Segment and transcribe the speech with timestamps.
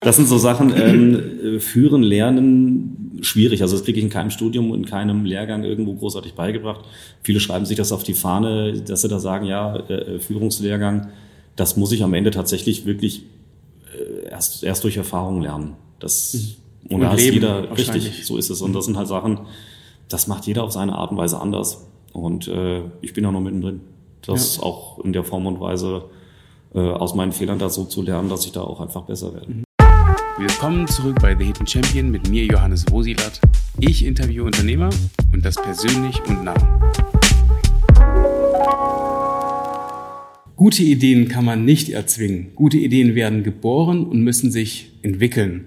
[0.00, 3.62] Das sind so Sachen, ähm, führen, lernen, schwierig.
[3.62, 6.84] Also das kriege ich in keinem Studium, in keinem Lehrgang irgendwo großartig beigebracht.
[7.22, 11.08] Viele schreiben sich das auf die Fahne, dass sie da sagen, ja, äh, Führungslehrgang,
[11.56, 13.22] das muss ich am Ende tatsächlich wirklich
[13.94, 15.76] äh, erst, erst durch Erfahrung lernen.
[15.98, 16.96] Das, mhm.
[16.96, 18.60] und, da ist jeder, richtig, so ist es.
[18.60, 19.40] Und das sind halt Sachen,
[20.08, 21.86] das macht jeder auf seine Art und Weise anders.
[22.12, 23.80] Und äh, ich bin da noch mittendrin.
[24.22, 24.62] Das ja.
[24.62, 26.04] auch in der Form und Weise
[26.74, 29.50] äh, aus meinen Fehlern da so zu lernen, dass ich da auch einfach besser werde.
[29.50, 29.65] Mhm.
[30.38, 33.40] Willkommen zurück bei The Hidden Champion mit mir, Johannes Wosilat.
[33.80, 34.90] Ich interviewe Unternehmer
[35.32, 36.54] und das persönlich und nah.
[40.54, 42.48] Gute Ideen kann man nicht erzwingen.
[42.54, 45.64] Gute Ideen werden geboren und müssen sich entwickeln.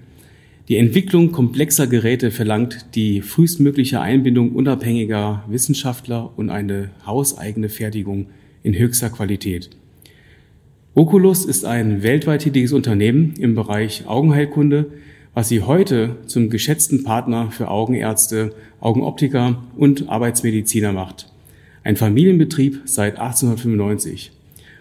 [0.68, 8.26] Die Entwicklung komplexer Geräte verlangt die frühestmögliche Einbindung unabhängiger Wissenschaftler und eine hauseigene Fertigung
[8.62, 9.70] in höchster Qualität.
[10.96, 14.86] Oculus ist ein weltweit tätiges Unternehmen im Bereich Augenheilkunde,
[15.34, 21.30] was sie heute zum geschätzten Partner für Augenärzte, Augenoptiker und Arbeitsmediziner macht.
[21.84, 24.32] Ein Familienbetrieb seit 1895.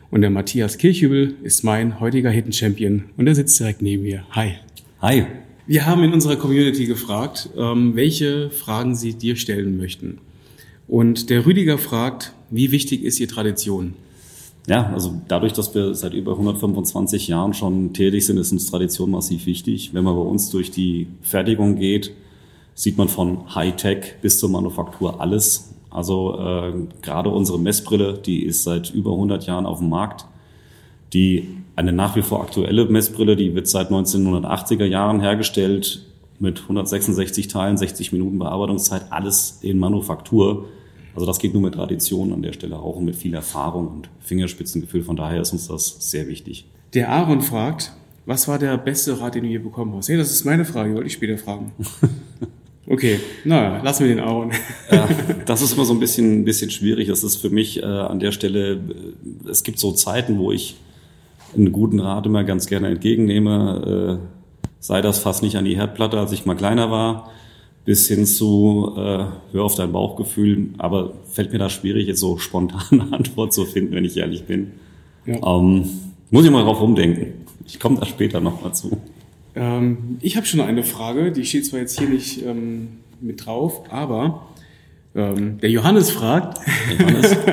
[0.10, 4.26] Und der Matthias Kirchhübel ist mein heutiger Hidden Champion und er sitzt direkt neben mir.
[4.32, 4.56] Hi.
[5.04, 5.28] Hi.
[5.68, 10.18] Wir haben in unserer Community gefragt, ähm, welche Fragen sie dir stellen möchten.
[10.88, 13.94] Und der Rüdiger fragt, wie wichtig ist ihr Tradition?
[14.70, 19.10] Ja, also dadurch, dass wir seit über 125 Jahren schon tätig sind, ist uns Tradition
[19.10, 19.96] massiv wichtig.
[19.96, 22.12] Wenn man bei uns durch die Fertigung geht,
[22.76, 25.74] sieht man von Hightech bis zur Manufaktur alles.
[25.90, 30.28] Also äh, gerade unsere Messbrille, die ist seit über 100 Jahren auf dem Markt.
[31.14, 36.06] Die eine nach wie vor aktuelle Messbrille, die wird seit 1980er Jahren hergestellt
[36.38, 40.68] mit 166 Teilen, 60 Minuten Bearbeitungszeit, alles in Manufaktur.
[41.20, 44.10] Also das geht nur mit Tradition an der Stelle auch und mit viel Erfahrung und
[44.22, 45.04] Fingerspitzengefühl.
[45.04, 46.64] Von daher ist uns das sehr wichtig.
[46.94, 47.92] Der Aaron fragt,
[48.26, 50.08] was war der beste Rat, den du je bekommen hast?
[50.08, 51.74] Hey, das ist meine Frage, wollte ich später fragen.
[52.92, 54.52] Okay, na, lassen wir den Aaron.
[54.92, 55.08] Ja,
[55.46, 57.08] das ist immer so ein bisschen, ein bisschen schwierig.
[57.08, 60.76] Das ist für mich äh, an der Stelle, äh, es gibt so Zeiten, wo ich
[61.56, 64.20] einen guten Rat immer ganz gerne entgegennehme.
[64.20, 67.30] Äh, sei das fast nicht an die Herdplatte, als ich mal kleiner war
[67.86, 70.70] bis hin zu äh, hör auf dein Bauchgefühl.
[70.78, 74.72] Aber fällt mir da schwierig, jetzt so spontane Antwort zu finden, wenn ich ehrlich bin.
[75.26, 75.36] Ja.
[75.36, 75.90] Ähm,
[76.32, 77.46] muss ich mal drauf umdenken.
[77.66, 78.98] Ich komme da später nochmal zu.
[79.56, 82.90] Ähm, ich habe schon eine Frage, die steht zwar jetzt hier nicht ähm,
[83.22, 84.48] mit drauf, aber
[85.16, 86.60] ähm, der Johannes fragt,
[86.98, 87.38] Johannes,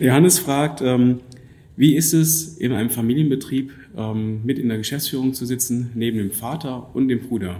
[0.00, 1.20] der Johannes fragt, ähm,
[1.76, 6.30] wie ist es in einem Familienbetrieb ähm, mit in der Geschäftsführung zu sitzen, neben dem
[6.30, 7.56] Vater und dem Bruder?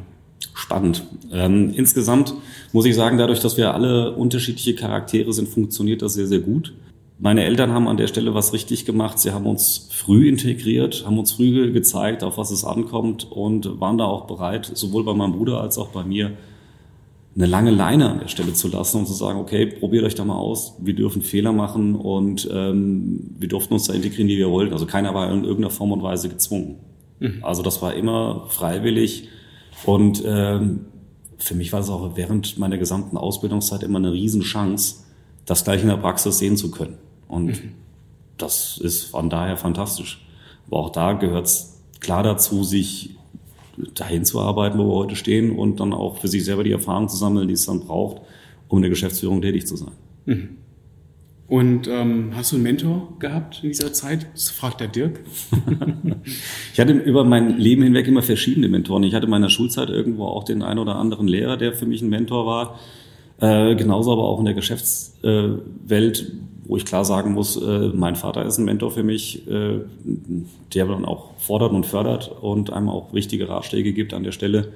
[0.54, 1.04] Spannend.
[1.32, 2.34] Ähm, insgesamt
[2.72, 6.72] muss ich sagen, dadurch, dass wir alle unterschiedliche Charaktere sind, funktioniert das sehr, sehr gut.
[7.18, 9.18] Meine Eltern haben an der Stelle was richtig gemacht.
[9.18, 13.98] Sie haben uns früh integriert, haben uns früh gezeigt, auf was es ankommt und waren
[13.98, 16.32] da auch bereit, sowohl bei meinem Bruder als auch bei mir,
[17.36, 20.24] eine lange Leine an der Stelle zu lassen und zu sagen, okay, probiert euch da
[20.24, 20.74] mal aus.
[20.80, 24.72] Wir dürfen Fehler machen und ähm, wir durften uns da integrieren, wie wir wollten.
[24.72, 26.76] Also keiner war in irgendeiner Form und Weise gezwungen.
[27.20, 27.38] Mhm.
[27.42, 29.28] Also das war immer freiwillig
[29.86, 30.86] und ähm,
[31.38, 35.04] für mich war es auch während meiner gesamten Ausbildungszeit immer eine Riesenchance,
[35.46, 36.98] das gleich in der Praxis sehen zu können.
[37.28, 37.72] Und mhm.
[38.36, 40.24] das ist von daher fantastisch.
[40.66, 43.16] Aber auch da gehört es klar dazu, sich
[43.94, 47.08] dahin zu arbeiten, wo wir heute stehen und dann auch für sich selber die Erfahrung
[47.08, 48.20] zu sammeln, die es dann braucht,
[48.68, 49.92] um in der Geschäftsführung tätig zu sein.
[50.26, 50.56] Mhm.
[51.50, 54.28] Und ähm, hast du einen Mentor gehabt in dieser Zeit?
[54.34, 55.18] Das fragt der Dirk.
[56.72, 59.02] ich hatte über mein Leben hinweg immer verschiedene Mentoren.
[59.02, 62.02] Ich hatte in meiner Schulzeit irgendwo auch den einen oder anderen Lehrer, der für mich
[62.02, 62.78] ein Mentor war.
[63.40, 66.32] Äh, genauso aber auch in der Geschäftswelt, äh,
[66.66, 69.80] wo ich klar sagen muss, äh, mein Vater ist ein Mentor für mich, äh,
[70.72, 74.68] der dann auch fordert und fördert und einem auch wichtige Ratschläge gibt an der Stelle.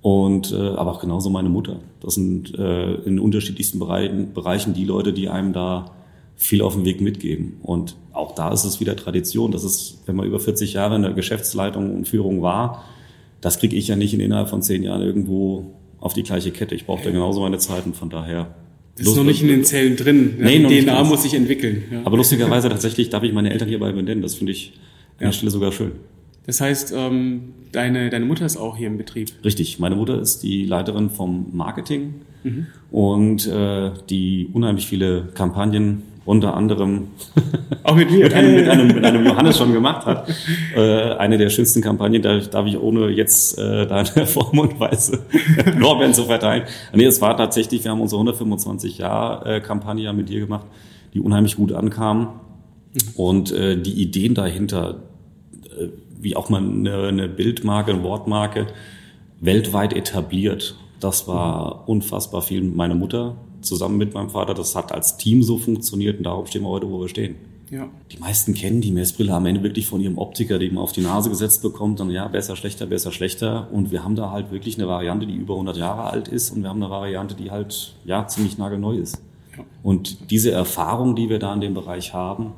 [0.00, 1.80] Und äh, aber auch genauso meine Mutter.
[1.98, 5.90] Das sind äh, in unterschiedlichsten Bereichen, Bereichen die Leute, die einem da
[6.36, 7.58] viel auf dem Weg mitgeben.
[7.62, 9.52] Und auch da ist es wieder Tradition.
[9.52, 12.84] Das ist, wenn man über 40 Jahre in der Geschäftsleitung und Führung war,
[13.40, 15.66] das kriege ich ja nicht in innerhalb von zehn Jahren irgendwo
[16.00, 16.74] auf die gleiche Kette.
[16.74, 18.54] Ich brauche da genauso meine Zeit und von daher.
[18.96, 20.34] Das ist noch nicht in den Zellen drin.
[20.38, 21.82] Nee, ja, die DNA muss sich entwickeln.
[21.90, 22.02] Ja.
[22.04, 24.22] Aber lustigerweise tatsächlich darf ich meine Eltern hierbei benennen.
[24.22, 24.72] Das finde ich
[25.18, 25.26] an ja.
[25.26, 25.92] der Stelle sogar schön.
[26.46, 29.32] Das heißt, ähm, deine, deine Mutter ist auch hier im Betrieb?
[29.42, 29.78] Richtig.
[29.78, 32.14] Meine Mutter ist die Leiterin vom Marketing
[32.44, 32.66] mhm.
[32.90, 37.08] und äh, die unheimlich viele Kampagnen unter anderem
[37.82, 40.28] auch mit mit, einem, mit, einem, mit einem Johannes schon gemacht hat.
[40.74, 44.80] Äh, eine der schönsten Kampagnen, da darf ich ohne jetzt äh, da in Form und
[44.80, 45.20] Weise
[45.76, 46.64] Lorbeeren zu verteilen.
[46.94, 50.66] Nee, es war tatsächlich, wir haben unsere 125 Jahr äh, Kampagne mit dir gemacht,
[51.12, 52.20] die unheimlich gut ankam.
[52.20, 52.30] Mhm.
[53.16, 55.02] Und äh, die Ideen dahinter,
[55.78, 55.88] äh,
[56.18, 58.66] wie auch mal eine, eine Bildmarke, eine Wortmarke
[59.40, 60.76] weltweit etabliert.
[61.00, 62.62] Das war unfassbar viel.
[62.62, 66.62] Meine Mutter zusammen mit meinem Vater, das hat als Team so funktioniert und darum stehen
[66.62, 67.36] wir heute, wo wir stehen.
[67.70, 67.88] Ja.
[68.12, 71.00] Die meisten kennen die Messbrille am Ende wirklich von ihrem Optiker, die man auf die
[71.00, 73.68] Nase gesetzt bekommt und ja, besser, schlechter, besser, schlechter.
[73.72, 76.62] Und wir haben da halt wirklich eine Variante, die über 100 Jahre alt ist und
[76.62, 79.20] wir haben eine Variante, die halt, ja, ziemlich nagelneu ist.
[79.56, 79.64] Ja.
[79.82, 82.52] Und diese Erfahrung, die wir da in dem Bereich haben,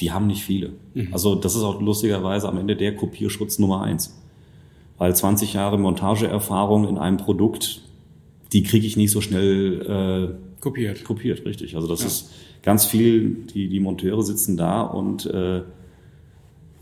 [0.00, 0.72] die haben nicht viele.
[0.94, 1.08] Mhm.
[1.12, 4.16] Also das ist auch lustigerweise am Ende der Kopierschutz Nummer eins.
[4.98, 7.82] Weil 20 Jahre Montageerfahrung in einem Produkt,
[8.52, 11.04] die kriege ich nicht so schnell äh, kopiert.
[11.04, 11.76] Kopiert, richtig.
[11.76, 12.06] Also das ja.
[12.06, 12.30] ist
[12.62, 15.62] ganz viel, die, die Monteure sitzen da und äh,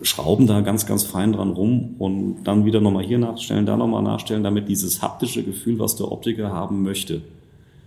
[0.03, 4.03] schrauben da ganz, ganz fein dran rum und dann wieder nochmal hier nachstellen, da nochmal
[4.03, 7.23] nachstellen, damit dieses haptische Gefühl, was der Optiker haben möchte,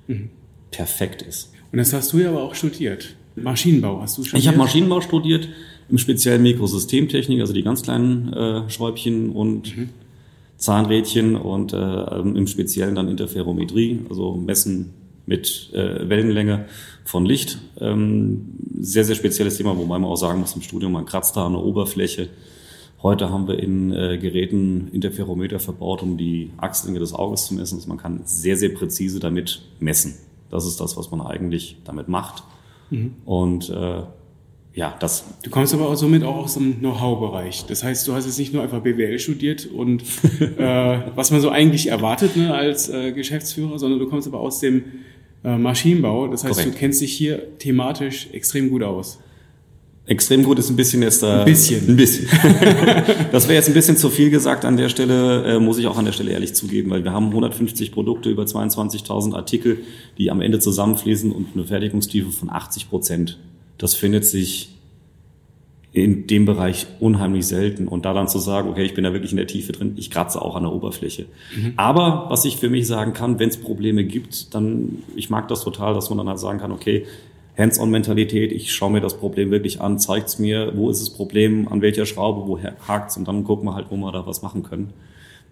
[0.08, 0.30] mhm.
[0.72, 1.54] perfekt ist.
[1.72, 3.16] Und das hast du ja aber auch studiert.
[3.36, 4.44] Maschinenbau hast du studiert?
[4.44, 5.48] Ich habe Maschinenbau studiert,
[5.90, 9.90] im speziellen Mikrosystemtechnik, also die ganz kleinen äh, Schräubchen und mhm.
[10.62, 14.94] Zahnrädchen und äh, im Speziellen dann Interferometrie, also Messen
[15.26, 16.66] mit äh, Wellenlänge
[17.04, 17.58] von Licht.
[17.80, 21.48] Ähm, sehr, sehr spezielles Thema, wobei man auch sagen muss, im Studium, man kratzt da
[21.48, 22.30] an der Oberfläche.
[23.02, 27.78] Heute haben wir in äh, Geräten Interferometer verbaut, um die Achslänge des Auges zu messen.
[27.78, 30.14] Also man kann sehr, sehr präzise damit messen.
[30.52, 32.44] Das ist das, was man eigentlich damit macht.
[32.92, 33.16] Mhm.
[33.26, 34.04] Und äh,
[34.74, 35.26] ja, das.
[35.44, 37.66] Du kommst aber auch somit auch aus dem Know-how-Bereich.
[37.66, 40.02] Das heißt, du hast jetzt nicht nur einfach BWL studiert und
[40.58, 44.60] äh, was man so eigentlich erwartet ne, als äh, Geschäftsführer, sondern du kommst aber aus
[44.60, 44.84] dem
[45.44, 46.28] äh, Maschinenbau.
[46.28, 46.76] Das heißt, Korrekt.
[46.76, 49.20] du kennst dich hier thematisch extrem gut aus.
[50.06, 51.42] Extrem gut ist ein bisschen jetzt da.
[51.42, 51.90] Ein bisschen.
[51.90, 52.28] Ein bisschen.
[53.32, 55.98] das wäre jetzt ein bisschen zu viel gesagt an der Stelle, äh, muss ich auch
[55.98, 59.80] an der Stelle ehrlich zugeben, weil wir haben 150 Produkte, über 22.000 Artikel,
[60.18, 63.38] die am Ende zusammenfließen und eine Fertigungstiefe von 80 Prozent.
[63.82, 64.70] Das findet sich
[65.92, 67.88] in dem Bereich unheimlich selten.
[67.88, 70.12] Und da dann zu sagen, okay, ich bin da wirklich in der Tiefe drin, ich
[70.12, 71.26] kratze auch an der Oberfläche.
[71.56, 71.74] Mhm.
[71.78, 75.64] Aber was ich für mich sagen kann, wenn es Probleme gibt, dann, ich mag das
[75.64, 77.08] total, dass man dann halt sagen kann, okay,
[77.58, 81.82] Hands-on-Mentalität, ich schaue mir das Problem wirklich an, zeigt's mir, wo ist das Problem, an
[81.82, 84.94] welcher Schraube, wo hakt's und dann gucken wir halt, wo wir da was machen können.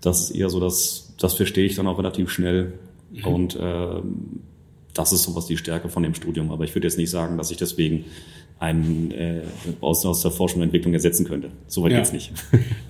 [0.01, 2.73] Das ist eher so, dass das verstehe ich dann auch relativ schnell.
[3.11, 3.25] Mhm.
[3.25, 4.01] Und äh,
[4.93, 6.51] das ist sowas die Stärke von dem Studium.
[6.51, 8.05] Aber ich würde jetzt nicht sagen, dass ich deswegen
[8.59, 9.41] einen äh,
[9.79, 11.49] aus, aus der Forschung und Entwicklung ersetzen könnte.
[11.67, 11.97] Soweit ja.
[11.99, 12.31] jetzt nicht.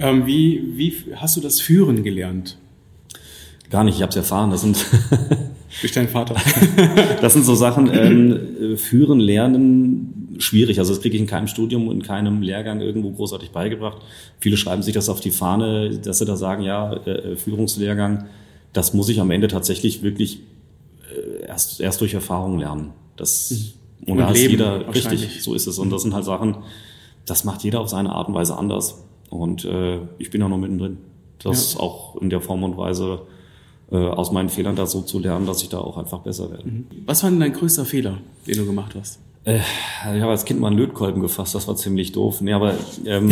[0.02, 2.58] Ähm, wie, wie hast du das Führen gelernt?
[3.70, 4.50] Gar nicht, ich habe es erfahren.
[4.50, 4.78] Das sind
[5.82, 6.36] durch deinen Vater.
[7.22, 7.90] das sind so Sachen.
[7.94, 10.80] Ähm, führen, lernen, schwierig.
[10.80, 13.98] Also das kriege ich in keinem Studium, in keinem Lehrgang irgendwo großartig beigebracht.
[14.40, 18.26] Viele schreiben sich das auf die Fahne, dass sie da sagen, ja, äh, Führungslehrgang.
[18.72, 20.40] Das muss ich am Ende tatsächlich wirklich
[21.50, 22.94] erst, erst durch Erfahrung lernen.
[23.18, 25.80] Das mhm und, da ist jeder, richtig, so ist es.
[25.80, 26.58] Und das sind halt Sachen,
[27.26, 29.04] das macht jeder auf seine Art und Weise anders.
[29.30, 30.98] Und äh, ich bin da noch mittendrin.
[31.40, 31.80] Das ja.
[31.80, 33.22] auch in der Form und Weise
[33.92, 36.68] äh, aus meinen Fehlern da so zu lernen, dass ich da auch einfach besser werde.
[36.68, 36.88] Mhm.
[37.06, 38.18] Was war denn dein größter Fehler,
[38.48, 39.20] den du gemacht hast?
[39.46, 42.42] Äh, ich habe als Kind mal einen Lötkolben gefasst, das war ziemlich doof.
[42.42, 42.74] Nee, aber
[43.06, 43.32] ähm,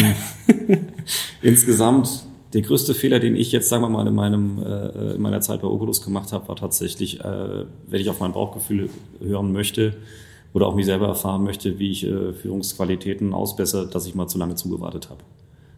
[1.42, 2.24] insgesamt
[2.58, 5.62] der größte Fehler, den ich jetzt, sagen wir mal, in, meinem, äh, in meiner Zeit
[5.62, 8.90] bei Oculus gemacht habe, war tatsächlich, äh, wenn ich auf mein Bauchgefühl
[9.20, 9.94] hören möchte,
[10.54, 14.40] oder auch mich selber erfahren möchte, wie ich äh, Führungsqualitäten ausbessere, dass ich mal zu
[14.40, 15.24] lange zugewartet habe.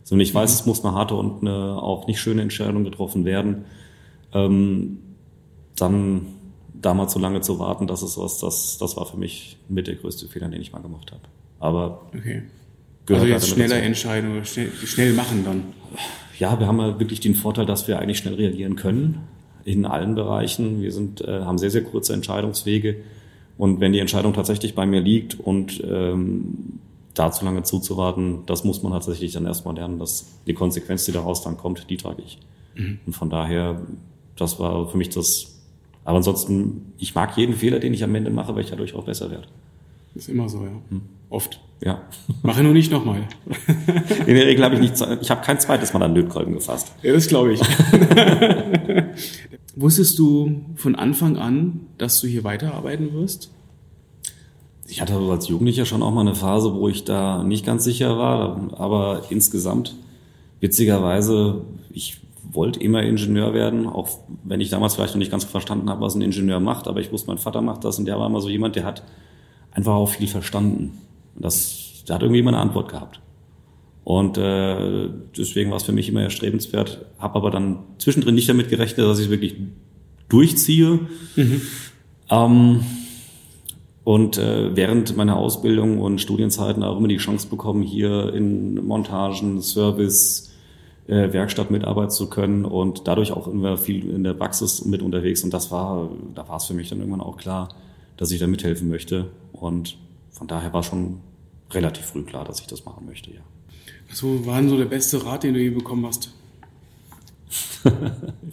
[0.06, 0.56] So, und ich weiß, mhm.
[0.56, 3.66] es muss eine harte und eine auch nicht schöne Entscheidung getroffen werden.
[4.34, 5.00] Ähm,
[5.76, 6.28] dann
[6.74, 9.88] da mal zu lange zu warten, das ist was, das, das war für mich mit
[9.88, 11.24] der größte Fehler, den ich mal gemacht habe.
[11.59, 12.44] Aber okay.
[13.09, 13.86] Also jetzt schneller dazu.
[13.86, 15.64] entscheiden oder schnell, schnell machen dann.
[16.40, 19.19] Ja, wir haben ja wirklich den Vorteil, dass wir eigentlich schnell reagieren können
[19.66, 20.81] in allen Bereichen.
[20.81, 22.96] Wir sind, äh, haben sehr, sehr kurze Entscheidungswege.
[23.58, 26.80] Und wenn die Entscheidung tatsächlich bei mir liegt und ähm,
[27.14, 31.12] da zu lange zuzuwarten, das muss man tatsächlich dann erstmal lernen, dass die Konsequenz, die
[31.12, 32.40] daraus dann kommt, die trage ich.
[32.76, 33.00] Mhm.
[33.06, 33.81] Und von daher,
[34.38, 35.60] das war für mich das.
[36.06, 39.04] Aber ansonsten, ich mag jeden Fehler, den ich am Ende mache, weil ich dadurch auch
[39.04, 39.48] besser werde.
[40.16, 40.71] Ist immer so, ja.
[40.89, 41.01] Hm.
[41.30, 41.61] Oft.
[41.81, 42.01] Ja.
[42.44, 43.28] Mache nur nicht nochmal.
[44.25, 46.92] In der Regel habe ich nicht, ich habe kein zweites Mal an Lötkolben gefasst.
[47.04, 47.61] Ja, das glaube ich.
[49.75, 53.51] Wusstest du von Anfang an, dass du hier weiterarbeiten wirst?
[54.87, 58.18] Ich hatte als Jugendlicher schon auch mal eine Phase, wo ich da nicht ganz sicher
[58.18, 59.95] war, aber insgesamt,
[60.59, 61.61] witzigerweise,
[61.92, 62.19] ich
[62.51, 64.09] wollte immer Ingenieur werden, auch
[64.44, 67.11] wenn ich damals vielleicht noch nicht ganz verstanden habe, was ein Ingenieur macht, aber ich
[67.11, 69.04] wusste, mein Vater macht das und der war immer so jemand, der hat
[69.80, 70.98] einfach auch viel verstanden.
[71.36, 73.19] Das, der hat irgendwie immer eine Antwort gehabt.
[74.04, 78.69] Und äh, deswegen war es für mich immer erstrebenswert, habe aber dann zwischendrin nicht damit
[78.69, 79.56] gerechnet, dass ich es wirklich
[80.30, 81.00] durchziehe.
[81.36, 81.62] Mhm.
[82.30, 82.80] Ähm,
[84.04, 89.62] und äh, während meiner Ausbildung und Studienzeiten auch immer die Chance bekommen, hier in Montagen,
[89.62, 90.52] Service,
[91.07, 95.44] äh, Werkstatt mitarbeiten zu können und dadurch auch immer viel in der Praxis mit unterwegs.
[95.44, 97.69] Und das war, da war es für mich dann irgendwann auch klar,
[98.19, 99.31] dass ich da mithelfen möchte.
[99.54, 99.97] Und
[100.30, 101.21] von daher war schon
[101.71, 103.40] relativ früh klar, dass ich das machen möchte, ja.
[104.09, 106.33] Was war denn so der beste Rat, den du je bekommen hast?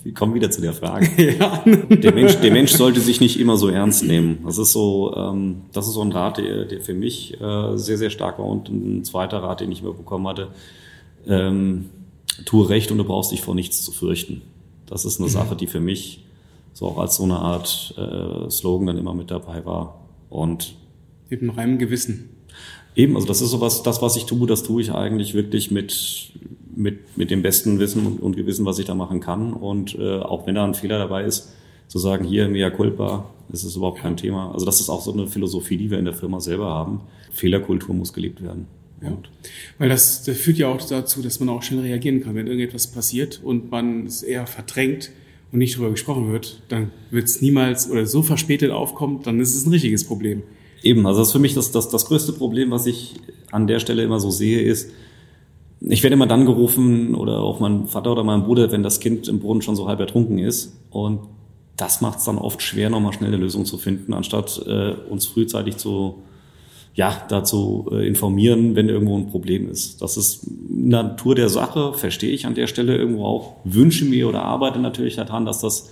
[0.04, 1.08] Wir kommen wieder zu der Frage.
[1.38, 1.64] Ja.
[1.88, 4.38] Der, Mensch, der Mensch sollte sich nicht immer so ernst nehmen.
[4.44, 7.98] Das ist so, ähm, das ist so ein Rat, der, der für mich äh, sehr,
[7.98, 8.46] sehr stark war.
[8.46, 10.48] Und ein zweiter Rat, den ich immer bekommen hatte,
[11.26, 11.86] ähm,
[12.44, 14.42] tue recht und du brauchst dich vor nichts zu fürchten.
[14.86, 15.32] Das ist eine mhm.
[15.32, 16.25] Sache, die für mich
[16.76, 19.98] so auch als so eine Art äh, Slogan dann immer mit dabei war.
[20.28, 20.74] Und
[21.30, 22.28] mit einem reinen Gewissen.
[22.94, 25.70] Eben, also das ist so was, das, was ich tue, das tue ich eigentlich wirklich
[25.70, 26.32] mit,
[26.74, 29.54] mit, mit dem besten Wissen und Gewissen, was ich da machen kann.
[29.54, 31.50] Und äh, auch wenn da ein Fehler dabei ist,
[31.88, 34.52] zu sagen, hier, mea culpa, das ist überhaupt kein Thema.
[34.52, 37.00] Also das ist auch so eine Philosophie, die wir in der Firma selber haben.
[37.30, 38.66] Fehlerkultur muss gelebt werden.
[39.00, 39.16] Ja.
[39.78, 42.34] Weil das, das führt ja auch dazu, dass man auch schnell reagieren kann.
[42.34, 45.10] Wenn irgendetwas passiert und man es eher verdrängt
[45.52, 49.54] und nicht darüber gesprochen wird, dann wird es niemals oder so verspätet aufkommt, dann ist
[49.54, 50.42] es ein richtiges Problem.
[50.82, 53.14] Eben, also das ist für mich das, das, das größte Problem, was ich
[53.50, 54.90] an der Stelle immer so sehe, ist,
[55.80, 59.28] ich werde immer dann gerufen oder auch mein Vater oder mein Bruder, wenn das Kind
[59.28, 60.76] im Brunnen schon so halb ertrunken ist.
[60.90, 61.20] Und
[61.76, 65.26] das macht es dann oft schwer, nochmal schnell eine Lösung zu finden, anstatt äh, uns
[65.26, 66.22] frühzeitig zu,
[66.96, 70.00] ja, dazu äh, informieren, wenn irgendwo ein Problem ist.
[70.00, 74.42] Das ist Natur der Sache, verstehe ich an der Stelle irgendwo auch, wünsche mir oder
[74.42, 75.90] arbeite natürlich daran, dass das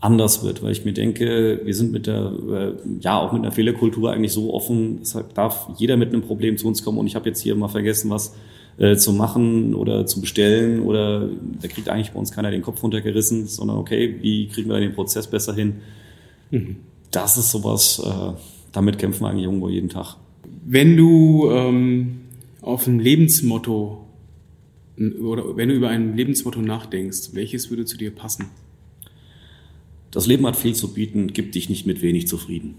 [0.00, 3.52] anders wird, weil ich mir denke, wir sind mit der, äh, ja, auch mit einer
[3.52, 7.14] Fehlerkultur eigentlich so offen, es darf jeder mit einem Problem zu uns kommen und ich
[7.14, 8.34] habe jetzt hier mal vergessen, was
[8.78, 11.28] äh, zu machen oder zu bestellen oder
[11.60, 14.94] da kriegt eigentlich bei uns keiner den Kopf runtergerissen, sondern okay, wie kriegen wir den
[14.94, 15.76] Prozess besser hin?
[16.50, 16.76] Mhm.
[17.10, 20.16] Das ist sowas, äh, damit kämpfen wir eigentlich irgendwo jeden Tag.
[20.64, 22.20] Wenn du ähm,
[22.60, 24.04] auf ein Lebensmotto
[24.98, 28.46] oder wenn du über ein Lebensmotto nachdenkst, welches würde zu dir passen?
[30.10, 32.74] Das Leben hat viel zu bieten, gibt dich nicht mit wenig zufrieden.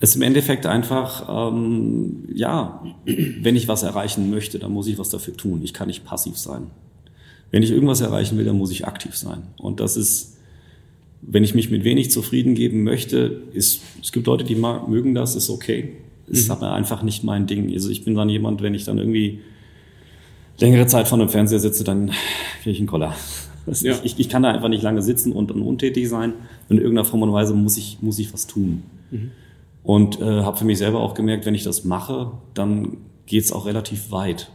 [0.00, 4.98] Es ist im Endeffekt einfach, ähm, ja, wenn ich was erreichen möchte, dann muss ich
[4.98, 5.60] was dafür tun.
[5.62, 6.70] Ich kann nicht passiv sein.
[7.50, 9.42] Wenn ich irgendwas erreichen will, dann muss ich aktiv sein.
[9.58, 10.38] Und das ist,
[11.22, 15.36] wenn ich mich mit wenig zufrieden geben möchte, ist, es gibt Leute, die mögen das,
[15.36, 15.92] ist okay.
[16.26, 16.52] Ist mhm.
[16.52, 17.72] aber einfach nicht mein Ding.
[17.72, 19.40] Also ich bin dann jemand, wenn ich dann irgendwie
[20.58, 22.10] längere Zeit vor einem Fernseher sitze, dann
[22.62, 23.14] kriege ich einen Koller.
[23.80, 23.96] Ja.
[24.02, 26.32] Ich, ich, kann da einfach nicht lange sitzen und, und untätig sein.
[26.68, 28.82] In irgendeiner Form und Weise muss ich, muss ich was tun.
[29.12, 29.30] Mhm.
[29.84, 33.64] Und äh, habe für mich selber auch gemerkt, wenn ich das mache, dann geht's auch
[33.64, 34.50] relativ weit.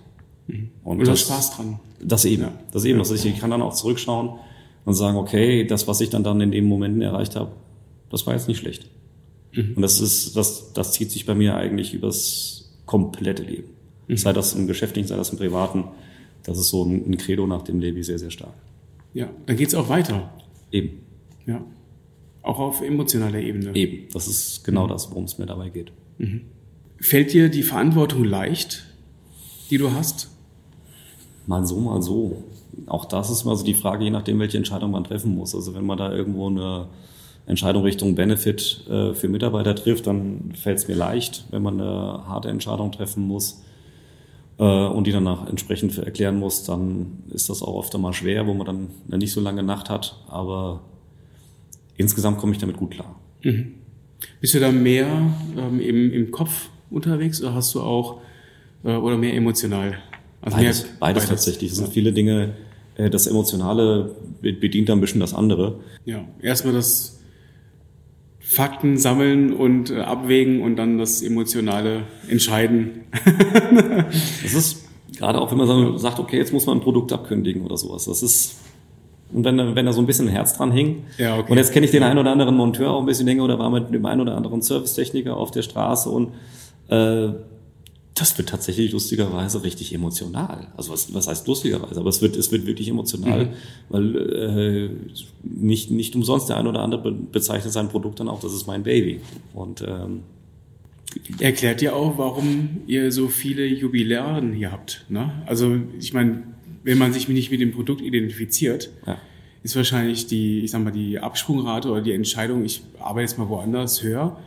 [0.47, 0.71] Mhm.
[0.83, 1.79] Und, und das, Spaß dran.
[2.03, 2.43] Das eben.
[2.43, 2.51] Ja.
[2.73, 2.99] Das eben.
[2.99, 4.31] Das ist, ich kann dann auch zurückschauen
[4.87, 7.51] und sagen, okay, das, was ich dann dann in den Momenten erreicht habe,
[8.09, 8.89] das war jetzt nicht schlecht.
[9.51, 9.73] Mhm.
[9.75, 13.67] Und das ist, das, das zieht sich bei mir eigentlich übers komplette Leben.
[14.07, 14.15] Mhm.
[14.15, 15.83] Sei das im Geschäftlichen, sei das im Privaten.
[16.43, 18.53] Das ist so ein, ein Credo, nach dem lebe ich sehr, sehr stark.
[19.13, 20.33] Ja, dann geht es auch weiter.
[20.71, 21.01] Eben.
[21.45, 21.65] Ja.
[22.41, 23.75] Auch auf emotionaler Ebene.
[23.75, 24.07] Eben.
[24.13, 24.91] Das ist genau mhm.
[24.91, 25.91] das, worum es mir dabei geht.
[26.17, 26.43] Mhm.
[27.01, 28.85] Fällt dir die Verantwortung leicht,
[29.69, 30.29] die du hast?
[31.45, 32.41] Mal so, mal so.
[32.87, 35.55] Auch das ist mal so die Frage, je nachdem, welche Entscheidung man treffen muss.
[35.55, 36.87] Also wenn man da irgendwo eine
[37.45, 41.45] Entscheidung Richtung Benefit äh, für Mitarbeiter trifft, dann fällt es mir leicht.
[41.51, 43.61] Wenn man eine harte Entscheidung treffen muss,
[44.57, 48.53] äh, und die danach entsprechend erklären muss, dann ist das auch oft einmal schwer, wo
[48.53, 50.23] man dann eine nicht so lange Nacht hat.
[50.27, 50.81] Aber
[51.95, 53.15] insgesamt komme ich damit gut klar.
[53.43, 53.75] Mhm.
[54.41, 55.07] Bist du da mehr
[55.57, 58.21] ähm, im, im Kopf unterwegs oder hast du auch
[58.83, 59.97] äh, oder mehr emotional?
[60.41, 61.71] Also beides, beides, beides tatsächlich.
[61.71, 62.53] Es sind viele Dinge,
[62.95, 65.79] äh, das Emotionale bedient ein bisschen das andere.
[66.05, 67.19] Ja, erstmal das
[68.39, 73.01] Fakten sammeln und äh, abwägen und dann das emotionale entscheiden.
[74.43, 74.85] das ist
[75.17, 78.05] gerade auch, wenn man sagt, okay, jetzt muss man ein Produkt abkündigen oder sowas.
[78.05, 78.55] Das ist
[79.33, 81.03] und wenn, wenn da so ein bisschen Herz dran hing.
[81.17, 81.51] Ja, okay.
[81.51, 83.69] Und jetzt kenne ich den einen oder anderen Monteur auch ein bisschen länger oder war
[83.69, 86.29] mit dem einen oder anderen Servicetechniker auf der Straße und
[86.89, 87.33] äh,
[88.19, 90.67] das wird tatsächlich lustigerweise richtig emotional.
[90.75, 91.99] Also was, was heißt lustigerweise?
[91.99, 93.49] Aber es wird, es wird wirklich emotional, mhm.
[93.89, 94.89] weil äh,
[95.43, 98.83] nicht, nicht umsonst der ein oder andere bezeichnet sein Produkt dann auch, das ist mein
[98.83, 99.19] Baby.
[99.53, 100.21] Und ähm,
[101.39, 105.05] erklärt ja auch, warum ihr so viele Jubilären hier habt.
[105.09, 105.31] Ne?
[105.45, 106.43] Also ich meine,
[106.83, 109.17] wenn man sich nicht mit dem Produkt identifiziert, ja.
[109.61, 113.49] ist wahrscheinlich die, ich sag mal, die Absprungrate oder die Entscheidung, ich arbeite jetzt mal
[113.49, 114.39] woanders höher.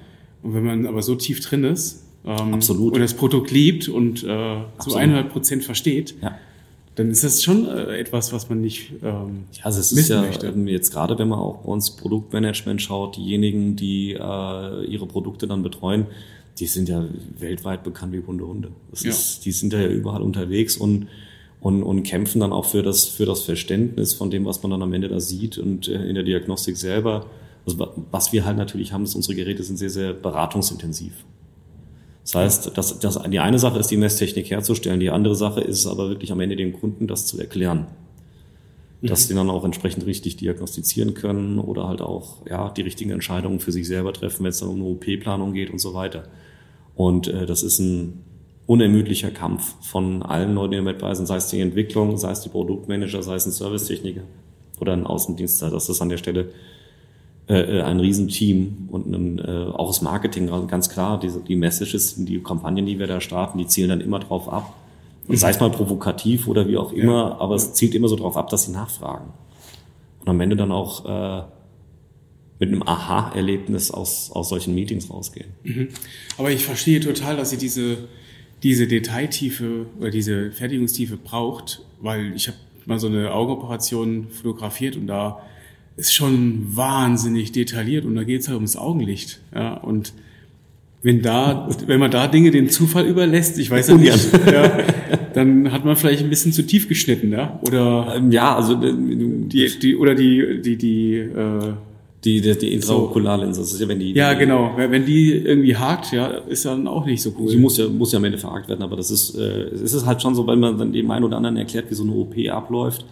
[0.42, 2.94] Und wenn man aber so tief drin ist, ähm, Absolut.
[2.94, 6.36] und das Produkt liebt und äh, zu 100 Prozent versteht, ja.
[6.94, 10.20] dann ist das schon äh, etwas, was man nicht ähm, ja, also es ist ja
[10.20, 10.48] möchte.
[10.66, 15.62] jetzt gerade, wenn man auch bei uns Produktmanagement schaut, diejenigen, die äh, ihre Produkte dann
[15.62, 16.06] betreuen,
[16.58, 17.06] die sind ja
[17.38, 18.68] weltweit bekannt wie Hunde Hunde.
[19.00, 19.10] Ja.
[19.10, 21.06] ist, die sind ja überall unterwegs und
[21.60, 24.82] und, und kämpfen dann auch für das, für das Verständnis von dem, was man dann
[24.82, 27.26] am Ende da sieht und äh, in der Diagnostik selber.
[27.66, 31.12] Also was wir halt natürlich haben, ist, unsere Geräte sind sehr, sehr beratungsintensiv.
[32.24, 35.86] Das heißt, das, das, die eine Sache ist, die Messtechnik herzustellen, die andere Sache ist
[35.86, 37.86] aber wirklich am Ende dem Kunden das zu erklären.
[39.02, 39.28] Dass mhm.
[39.28, 43.72] sie dann auch entsprechend richtig diagnostizieren können oder halt auch ja, die richtigen Entscheidungen für
[43.72, 46.24] sich selber treffen, wenn es dann um eine OP-Planung geht und so weiter.
[46.94, 48.22] Und äh, das ist ein
[48.66, 52.50] unermüdlicher Kampf von allen Leuten, die dabei sind, sei es die Entwicklung, sei es die
[52.50, 54.22] Produktmanager, sei es ein Servicetechniker
[54.80, 55.70] oder ein Außendienstler.
[55.70, 56.50] Das ist an der Stelle
[57.50, 61.18] äh, äh, ein Riesenteam und ein, äh, auch das Marketing ganz klar.
[61.18, 64.72] Diese, die Messages, die Kampagnen, die wir da starten, die zielen dann immer drauf ab.
[65.26, 67.40] Und sei es mal provokativ oder wie auch immer, ja.
[67.40, 69.32] aber es zielt immer so drauf ab, dass sie nachfragen.
[70.20, 71.42] Und am Ende dann auch äh,
[72.60, 75.48] mit einem Aha-Erlebnis aus, aus solchen Meetings rausgehen.
[75.64, 75.88] Mhm.
[76.38, 77.98] Aber ich verstehe total, dass Sie diese,
[78.62, 85.08] diese Detailtiefe oder diese Fertigungstiefe braucht, weil ich habe mal so eine Augenoperation fotografiert und
[85.08, 85.40] da
[85.96, 89.40] ist schon wahnsinnig detailliert und da geht es halt ums Augenlicht.
[89.54, 90.12] Ja, und
[91.02, 94.78] wenn da, wenn man da Dinge dem Zufall überlässt, ich weiß ja nicht, ja,
[95.34, 97.58] dann hat man vielleicht ein bisschen zu tief geschnitten, ja?
[97.62, 101.72] Oder ähm, ja, also äh, die, die oder die die die äh,
[102.24, 104.74] die, die, die Intraokularlinse, das ist ja, wenn die, Ja, genau.
[104.76, 107.48] Wenn die irgendwie hakt, ja, ist dann auch nicht so cool.
[107.48, 110.04] Sie muss ja, muss ja am Ende verhakt werden, aber das ist, äh, es ist
[110.04, 112.34] halt schon so, wenn man dann dem einen oder anderen erklärt, wie so eine OP
[112.50, 113.06] abläuft,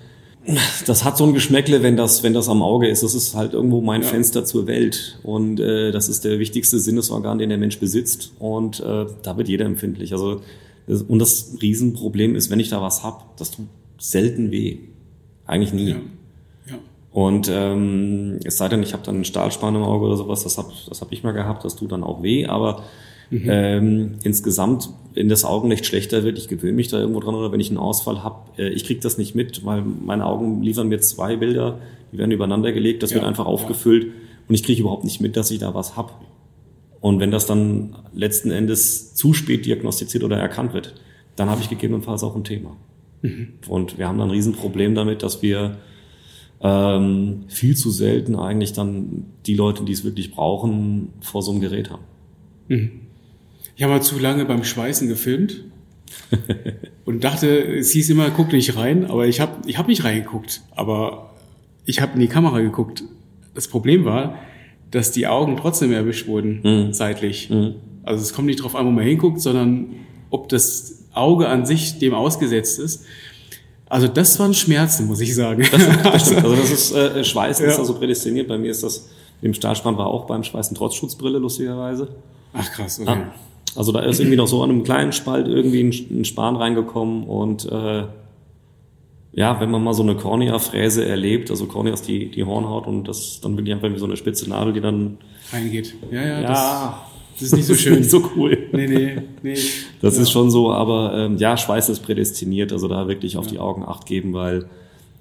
[0.87, 3.03] das hat so ein Geschmäckle, wenn das, wenn das am Auge ist.
[3.03, 4.09] Das ist halt irgendwo mein ja.
[4.09, 5.19] Fenster zur Welt.
[5.23, 8.33] Und äh, das ist der wichtigste Sinnesorgan, den der Mensch besitzt.
[8.39, 10.13] Und äh, da wird jeder empfindlich.
[10.13, 10.41] Also,
[10.87, 13.67] und das Riesenproblem ist, wenn ich da was hab, das tut
[13.99, 14.79] selten weh.
[15.47, 15.91] Eigentlich nie.
[15.91, 15.97] Ja.
[16.71, 16.79] ja.
[17.13, 20.57] Und ähm, es sei denn, ich habe dann einen Stahlspan im Auge oder sowas, das
[20.57, 22.47] habe das hab ich mal gehabt, das tut dann auch weh.
[22.47, 22.85] Aber
[23.31, 23.45] Mhm.
[23.47, 27.61] Ähm, insgesamt, wenn das Augenlicht schlechter wird, ich gewöhne mich da irgendwo dran oder wenn
[27.61, 31.01] ich einen Ausfall habe, äh, ich kriege das nicht mit, weil meine Augen liefern mir
[31.01, 31.79] zwei Bilder,
[32.13, 34.11] die werden übereinander gelegt, das ja, wird einfach aufgefüllt ja.
[34.49, 36.21] und ich kriege überhaupt nicht mit, dass ich da was hab.
[37.01, 40.95] Und wenn das dann letzten Endes zu spät diagnostiziert oder erkannt wird,
[41.37, 42.77] dann habe ich gegebenenfalls auch ein Thema.
[43.23, 43.49] Mhm.
[43.69, 45.77] Und wir haben dann ein Riesenproblem damit, dass wir
[46.61, 51.61] ähm, viel zu selten eigentlich dann die Leute, die es wirklich brauchen, vor so einem
[51.61, 52.03] Gerät haben.
[52.69, 52.91] Mhm.
[53.79, 55.63] Ich habe mal zu lange beim Schweißen gefilmt
[57.05, 60.63] und dachte, es hieß immer, guck nicht rein, aber ich habe ich hab nicht reingeguckt,
[60.75, 61.31] aber
[61.85, 63.05] ich habe in die Kamera geguckt.
[63.55, 64.35] Das Problem war,
[64.91, 66.93] dass die Augen trotzdem erwischt wurden, mhm.
[66.93, 67.51] seitlich.
[67.51, 67.77] Mhm.
[68.03, 69.95] Also es kommt nicht drauf an, wo man hinguckt, sondern
[70.31, 73.05] ob das Auge an sich dem ausgesetzt ist.
[73.87, 75.65] Also das waren Schmerzen, muss ich sagen.
[75.71, 76.43] Das, das stimmt.
[76.43, 77.71] Also das ist äh, Schweißen ja.
[77.71, 78.49] ist also prädestiniert.
[78.49, 79.09] Bei mir ist das
[79.41, 82.09] im Stahlspann war auch beim Schweißen trotz Schutzbrille lustigerweise.
[82.53, 83.09] Ach krass, okay.
[83.09, 83.33] Ah.
[83.79, 87.65] Also da ist irgendwie noch so an einem kleinen Spalt irgendwie ein, Span reingekommen und
[87.71, 88.07] äh,
[89.33, 93.07] ja, wenn man mal so eine Kornea-Fräse erlebt, also Kornea ist die, die Hornhaut und
[93.07, 95.19] das dann wirklich einfach wie so eine spitze Nadel, die dann
[95.53, 95.95] reingeht.
[96.11, 96.61] Ja, ja, ja das,
[97.35, 97.99] das ist nicht so schön.
[97.99, 98.59] nicht so cool.
[98.73, 99.59] Nee, nee, nee.
[100.03, 100.23] Das ja.
[100.23, 103.53] ist schon so, aber ähm, ja, Schweiß ist prädestiniert, also da wirklich auf ja.
[103.53, 104.69] die Augen acht geben, weil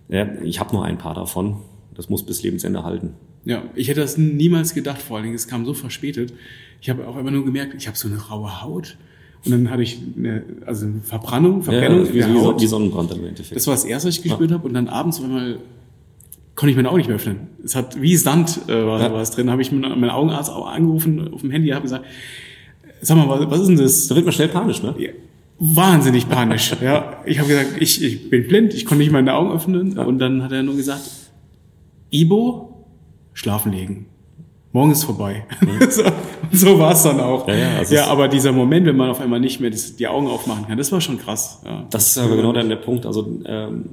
[0.10, 1.58] ja, ich habe nur ein paar davon.
[1.98, 3.14] Das muss bis Lebensende halten.
[3.44, 6.32] Ja, ich hätte das niemals gedacht, vor allen Dingen, es kam so verspätet.
[6.80, 8.98] Ich habe auch immer nur gemerkt, ich habe so eine raue Haut.
[9.44, 12.62] Und dann hatte ich eine, also eine Verbrannung, Verbrennung ja, wie, in der Haut.
[12.62, 13.56] Wie Sonnenbrand im Endeffekt.
[13.56, 14.58] Das war das erste, was ich gespürt ja.
[14.58, 14.68] habe.
[14.68, 15.58] Und dann abends auf einmal
[16.56, 17.48] konnte ich meine Augen nicht mehr öffnen.
[17.64, 19.14] Es hat wie Sand äh, war ja.
[19.14, 19.50] was drin.
[19.50, 22.06] habe ich meinen Augenarzt auch angerufen auf dem Handy, habe gesagt,
[23.02, 24.08] sag mal, was, was ist denn das?
[24.08, 24.94] Da wird man schnell panisch, ne?
[24.98, 25.10] Ja,
[25.60, 26.76] wahnsinnig panisch.
[26.82, 29.96] ja, ich habe gesagt, ich, ich bin blind, ich konnte nicht meine Augen öffnen.
[29.96, 30.04] Ja.
[30.04, 31.02] Und dann hat er nur gesagt,
[32.12, 32.86] Ibo,
[33.34, 34.08] schlafen legen
[34.78, 35.44] morgen ist vorbei.
[35.62, 35.80] Mhm.
[35.90, 36.04] so,
[36.52, 37.48] so war es dann auch.
[37.48, 40.28] Ja, ja, also ja, aber dieser Moment, wenn man auf einmal nicht mehr die Augen
[40.28, 41.62] aufmachen kann, das war schon krass.
[41.66, 41.88] Ja.
[41.90, 43.06] Das ist aber genau dann der Punkt.
[43.06, 43.86] Also ähm,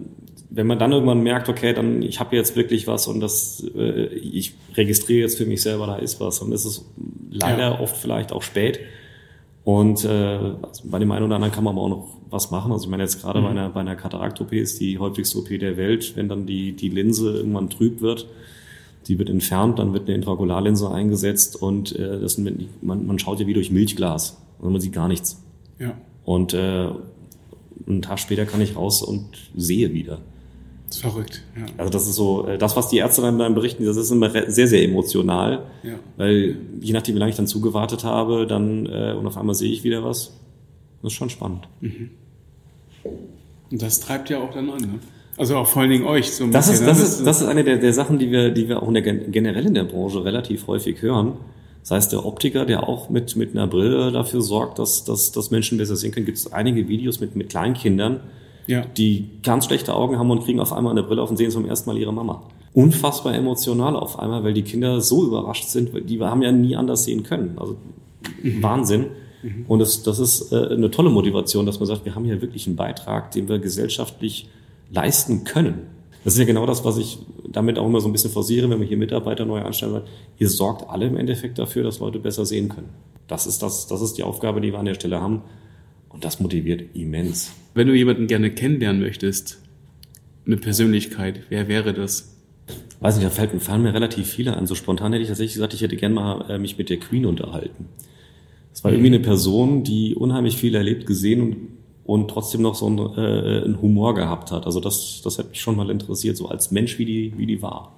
[0.50, 4.07] wenn man dann irgendwann merkt, okay, dann ich habe jetzt wirklich was und das äh,
[4.14, 6.85] ich registriere jetzt für mich selber, da ist was und es ist
[7.31, 7.81] leider ja.
[7.81, 8.81] oft vielleicht auch spät.
[9.64, 10.09] Und äh,
[10.62, 12.70] also bei dem einen oder anderen kann man aber auch noch was machen.
[12.70, 13.44] Also ich meine jetzt gerade mhm.
[13.44, 16.90] bei einer, bei einer Katarakt-OP ist die häufigste OP der Welt, wenn dann die, die
[16.90, 18.27] Linse irgendwann trüb wird,
[19.07, 23.46] die wird entfernt, dann wird eine Intraokularlinse eingesetzt und äh, das, man, man schaut ja
[23.46, 24.38] wie durch Milchglas.
[24.59, 25.42] Also man sieht gar nichts.
[25.79, 25.94] Ja.
[26.24, 26.88] Und äh,
[27.87, 30.20] einen Tag später kann ich raus und sehe wieder.
[30.94, 31.42] Das ist verrückt.
[31.57, 31.66] Ja.
[31.76, 34.30] Also das ist so, äh, das, was die Ärzte dann, dann berichten, das ist immer
[34.30, 35.64] sehr, sehr emotional.
[35.83, 35.94] Ja.
[36.16, 39.72] Weil je nachdem, wie lange ich dann zugewartet habe, dann äh, und auf einmal sehe
[39.72, 40.38] ich wieder was.
[41.02, 41.68] Das ist schon spannend.
[41.80, 42.11] Mhm.
[43.70, 44.98] Und das treibt ja auch dann an, ne?
[45.37, 46.30] Also auch vor allen Dingen euch.
[46.33, 47.04] So ein das, ist, das, ne?
[47.04, 49.66] ist, das ist eine der, der Sachen, die wir, die wir auch in der, generell
[49.66, 51.38] in der Branche relativ häufig hören.
[51.80, 55.50] Das heißt, der Optiker, der auch mit, mit einer Brille dafür sorgt, dass, dass, dass
[55.50, 58.20] Menschen besser sehen können, gibt es einige Videos mit, mit Kleinkindern,
[58.66, 58.85] ja.
[58.96, 61.66] die ganz schlechte Augen haben und kriegen auf einmal eine Brille auf und sehen zum
[61.66, 62.42] ersten Mal ihre Mama.
[62.72, 66.77] Unfassbar emotional auf einmal, weil die Kinder so überrascht sind, weil die haben ja nie
[66.77, 67.57] anders sehen können.
[67.57, 67.77] Also
[68.42, 68.62] mhm.
[68.62, 69.07] Wahnsinn.
[69.42, 69.64] Mhm.
[69.68, 72.66] Und das, das ist äh, eine tolle Motivation, dass man sagt, wir haben hier wirklich
[72.66, 74.48] einen Beitrag, den wir gesellschaftlich
[74.90, 75.94] leisten können.
[76.24, 78.81] Das ist ja genau das, was ich damit auch immer so ein bisschen forciere, wenn
[78.81, 80.03] wir hier Mitarbeiter neu anstellen.
[80.38, 82.88] Ihr sorgt alle im Endeffekt dafür, dass Leute besser sehen können.
[83.29, 85.42] Das ist das, das ist die Aufgabe, die wir an der Stelle haben.
[86.14, 87.53] Und das motiviert immens.
[87.74, 89.61] Wenn du jemanden gerne kennenlernen möchtest,
[90.46, 92.37] eine Persönlichkeit, wer wäre das?
[93.00, 94.68] Weiß nicht, da fallen, fallen mir relativ viele an.
[94.68, 97.27] So spontan hätte ich tatsächlich gesagt, ich hätte gerne mal äh, mich mit der Queen
[97.27, 97.88] unterhalten.
[98.72, 101.57] Es war irgendwie eine Person, die unheimlich viel erlebt, gesehen und,
[102.05, 104.66] und trotzdem noch so einen, äh, einen Humor gehabt hat.
[104.66, 107.61] Also das, das hat mich schon mal interessiert, so als Mensch, wie die, wie die
[107.61, 107.92] war.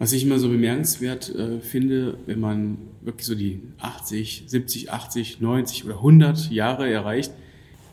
[0.00, 5.40] Was ich immer so bemerkenswert äh, finde, wenn man wirklich so die 80, 70, 80,
[5.40, 7.30] 90 oder 100 Jahre erreicht.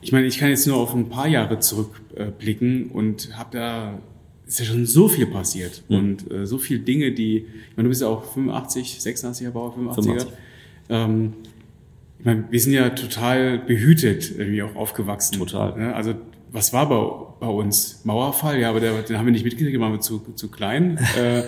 [0.01, 3.99] Ich meine, ich kann jetzt nur auf ein paar Jahre zurückblicken äh, und habe da
[4.45, 5.97] ist ja schon so viel passiert mhm.
[5.97, 9.75] und äh, so viele Dinge, die, ich meine, du bist ja auch 85, 86er Bauer,
[9.75, 9.93] 85er.
[9.95, 10.27] 85.
[10.89, 11.33] Ähm,
[12.19, 15.37] ich meine, wir sind ja total behütet irgendwie auch aufgewachsen.
[15.37, 15.77] Total.
[15.77, 15.93] Ne?
[15.93, 16.15] Also
[16.51, 18.01] was war bei, bei uns?
[18.05, 20.97] Mauerfall, ja, aber der, den haben wir nicht mitgekriegt, waren wir zu, zu klein.
[21.17, 21.43] äh,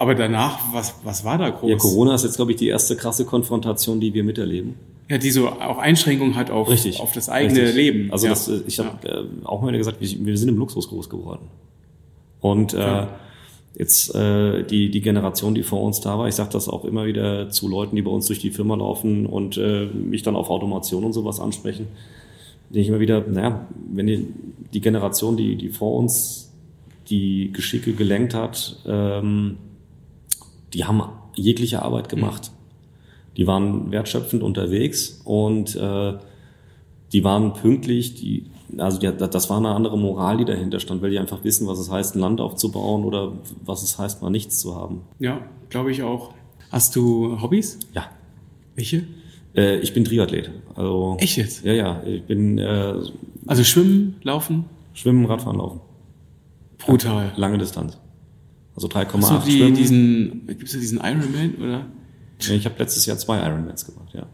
[0.00, 1.68] aber danach, was, was war da groß?
[1.68, 4.76] Ja, Corona ist jetzt, glaube ich, die erste krasse Konfrontation, die wir miterleben.
[5.10, 7.00] Ja, die so auch Einschränkungen hat auf, Richtig.
[7.00, 7.76] auf das eigene Richtig.
[7.76, 8.10] Leben.
[8.10, 8.32] Also ja.
[8.32, 9.20] das, äh, ich habe ja.
[9.20, 11.48] äh, auch mal gesagt, wir, wir sind im Luxus groß geworden.
[12.40, 13.08] Und äh,
[13.76, 17.04] jetzt äh, die, die Generation, die vor uns da war, ich sage das auch immer
[17.04, 20.48] wieder zu Leuten, die bei uns durch die Firma laufen und äh, mich dann auf
[20.48, 21.88] Automation und sowas ansprechen,
[22.70, 24.28] denke ich immer wieder, naja, wenn die,
[24.72, 26.52] die Generation, die, die vor uns
[27.10, 29.58] die Geschicke gelenkt hat, ähm,
[30.72, 31.02] die haben
[31.34, 32.52] jegliche Arbeit gemacht.
[33.36, 36.14] Die waren wertschöpfend unterwegs und äh,
[37.12, 41.10] die waren pünktlich, die, also die, das war eine andere Moral, die dahinter stand, weil
[41.10, 43.32] die einfach wissen, was es heißt, ein Land aufzubauen oder
[43.64, 45.02] was es heißt, mal nichts zu haben.
[45.18, 46.32] Ja, glaube ich auch.
[46.70, 47.78] Hast du Hobbys?
[47.94, 48.06] Ja.
[48.74, 49.04] Welche?
[49.56, 50.50] Äh, ich bin Triathlet.
[50.74, 51.64] Also, Echt jetzt?
[51.64, 52.02] Ja, ja.
[52.04, 52.58] Ich bin.
[52.58, 52.94] Äh,
[53.46, 54.66] also Schwimmen, Laufen?
[54.94, 55.80] Schwimmen, Radfahren, Laufen.
[56.78, 57.32] Brutal.
[57.36, 57.98] Lange Distanz.
[58.82, 59.74] Also 3,8 Hast du die, Schwimmen.
[59.74, 61.86] diesen, gibt's da diesen Ironman oder?
[62.38, 64.26] Ich habe letztes Jahr zwei Ironmans gemacht, ja.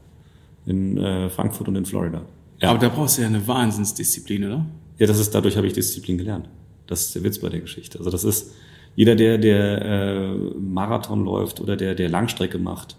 [0.66, 2.22] In äh, Frankfurt und in Florida.
[2.60, 2.70] Ja.
[2.70, 4.64] Aber da brauchst du ja eine Wahnsinnsdisziplin, oder?
[4.98, 6.48] Ja, das ist, dadurch habe ich Disziplin gelernt.
[6.86, 7.98] Das ist der Witz bei der Geschichte.
[7.98, 8.52] Also das ist,
[8.94, 12.96] jeder, der, der äh, Marathon läuft oder der, der Langstrecke macht,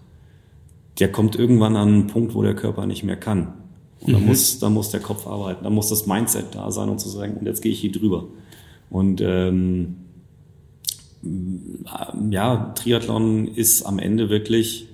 [1.00, 3.54] der kommt irgendwann an einen Punkt, wo der Körper nicht mehr kann.
[4.02, 4.26] Und da mhm.
[4.26, 7.38] muss, da muss der Kopf arbeiten, da muss das Mindset da sein und zu sagen,
[7.38, 8.26] und jetzt gehe ich hier drüber.
[8.90, 9.96] Und ähm,
[12.30, 14.88] ja, Triathlon ist am Ende wirklich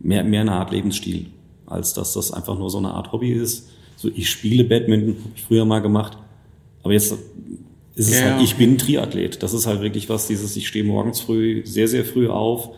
[0.00, 1.26] mehr, mehr eine Art Lebensstil,
[1.66, 3.68] als dass das einfach nur so eine Art Hobby ist.
[3.96, 6.18] So, ich spiele Badminton, habe ich früher mal gemacht,
[6.82, 7.12] aber jetzt
[7.94, 9.42] ist es ja, halt, ich bin Triathlet.
[9.42, 12.70] Das ist halt wirklich was, dieses, ich stehe morgens früh, sehr, sehr früh auf.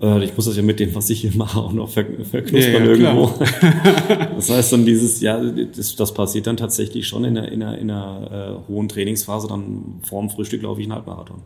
[0.00, 2.78] Äh, ich muss das ja mit dem, was ich hier mache, auch noch verknuspern ja,
[2.78, 3.32] ja, irgendwo.
[4.36, 7.78] das heißt dann dieses, ja, das, das passiert dann tatsächlich schon in einer, in einer,
[7.78, 11.42] in einer äh, hohen Trainingsphase, dann vorm Frühstück laufe ich einen Halbmarathon.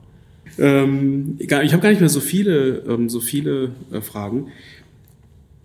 [0.59, 4.49] Ähm, ich habe gar nicht mehr so viele, ähm, so viele äh, Fragen.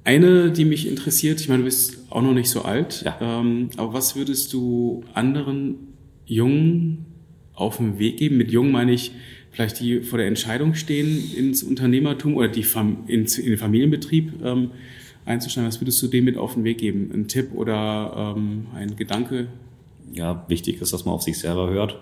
[0.04, 3.18] Eine, die mich interessiert, ich meine, du bist auch noch nicht so alt, ja.
[3.22, 5.76] ähm, aber was würdest du anderen
[6.26, 7.06] Jungen
[7.54, 8.38] auf den Weg geben?
[8.38, 9.12] Mit Jungen meine ich
[9.52, 14.34] vielleicht die vor der Entscheidung stehen, ins Unternehmertum oder die Fam ins, in den Familienbetrieb
[14.44, 14.72] ähm,
[15.26, 15.68] einzusteigen.
[15.68, 17.12] Was würdest du dem mit auf den Weg geben?
[17.14, 19.48] Ein Tipp oder ähm, ein Gedanke?
[20.14, 22.00] Ja, wichtig ist, dass man auf sich selber hört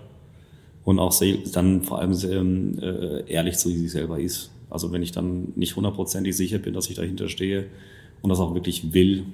[0.88, 1.13] und auch
[1.52, 4.52] dann vor allem ähm, äh, ehrlich zu sich selber ist.
[4.69, 7.65] Also wenn ich dann nicht hundertprozentig sicher bin, dass ich dahinter stehe
[8.21, 9.26] und das auch wirklich will,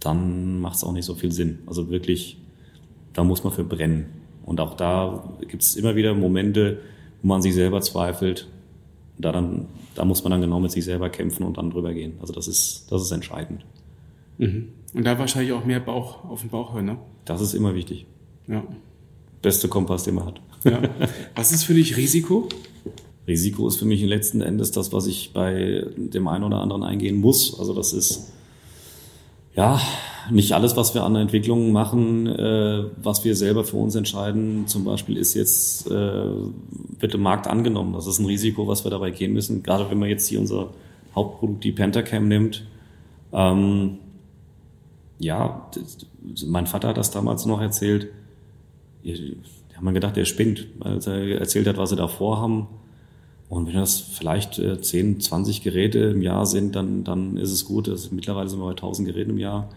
[0.00, 1.60] dann macht es auch nicht so viel Sinn.
[1.66, 2.36] Also wirklich,
[3.12, 4.06] da muss man für brennen.
[4.44, 6.78] Und auch da gibt es immer wieder Momente,
[7.22, 8.48] wo man sich selber zweifelt.
[9.18, 12.14] Da, dann, da muss man dann genau mit sich selber kämpfen und dann drüber gehen.
[12.20, 13.64] Also das ist, das ist entscheidend.
[14.38, 14.70] Mhm.
[14.94, 16.98] Und da wahrscheinlich auch mehr Bauch auf den Bauch hören, ne?
[17.24, 18.06] Das ist immer wichtig.
[18.48, 18.64] Ja
[19.44, 20.40] beste Kompass, den man hat.
[20.64, 20.80] Ja.
[21.36, 22.48] Was ist für dich Risiko?
[23.28, 27.16] Risiko ist für mich letzten Endes das, was ich bei dem einen oder anderen eingehen
[27.20, 27.58] muss.
[27.58, 28.32] Also das ist
[29.54, 29.80] ja
[30.30, 34.66] nicht alles, was wir an Entwicklungen machen, äh, was wir selber für uns entscheiden.
[34.66, 36.30] Zum Beispiel ist jetzt äh,
[36.98, 37.92] wird im Markt angenommen.
[37.92, 39.62] Das ist ein Risiko, was wir dabei gehen müssen.
[39.62, 40.70] Gerade wenn man jetzt hier unser
[41.14, 42.66] Hauptprodukt, die Pentacam nimmt.
[43.32, 43.98] Ähm,
[45.18, 45.70] ja,
[46.46, 48.08] mein Vater hat das damals noch erzählt
[49.04, 49.36] die
[49.76, 52.66] haben gedacht, der spinnt, als er erzählt hat, was sie da vorhaben.
[53.48, 57.64] Und wenn das vielleicht 10, äh, 20 Geräte im Jahr sind, dann, dann ist es
[57.64, 57.88] gut.
[57.88, 59.68] Das, mittlerweile sind wir bei 1000 Geräten im Jahr.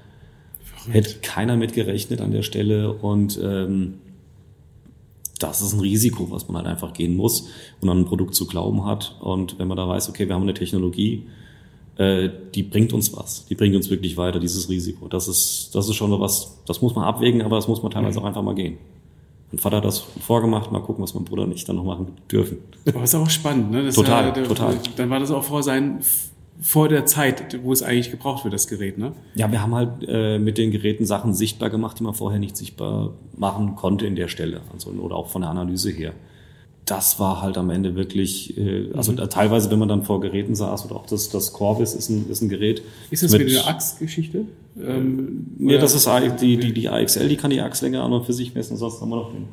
[0.64, 0.96] Verrückt.
[0.96, 2.94] Hätte keiner mit gerechnet an der Stelle.
[2.94, 3.96] Und ähm,
[5.40, 7.50] das ist ein Risiko, was man halt einfach gehen muss
[7.82, 9.16] und an ein Produkt zu glauben hat.
[9.20, 11.28] Und wenn man da weiß, okay, wir haben eine Technologie,
[11.98, 15.08] äh, die bringt uns was, die bringt uns wirklich weiter, dieses Risiko.
[15.08, 18.20] Das ist, das ist schon was, das muss man abwägen, aber das muss man teilweise
[18.20, 18.26] mhm.
[18.26, 18.78] auch einfach mal gehen.
[19.52, 22.08] Mein Vater hat das vorgemacht, mal gucken, was mein Bruder und ich dann noch machen
[22.30, 22.58] dürfen.
[22.86, 23.86] Aber ist auch spannend, ne?
[23.86, 24.78] Das total, ja, der, total.
[24.98, 26.00] Dann war das auch vor sein,
[26.60, 29.14] vor der Zeit, wo es eigentlich gebraucht wird, das Gerät, ne?
[29.36, 32.58] Ja, wir haben halt äh, mit den Geräten Sachen sichtbar gemacht, die man vorher nicht
[32.58, 36.14] sichtbar machen konnte in der Stelle, also oder auch von der Analyse her
[36.88, 39.18] das war halt am Ende wirklich, äh, also mhm.
[39.30, 42.42] teilweise, wenn man dann vor Geräten saß oder auch das, das Corvus ist ein, ist
[42.42, 42.82] ein Gerät.
[43.12, 44.46] Ist das mit, mit der Achsgeschichte?
[44.82, 46.10] Ähm, nee, das ist
[46.42, 48.78] die, die, die AXL, die kann die Achslänge an und für sich messen.
[48.78, 49.46] Sonst haben wir noch den,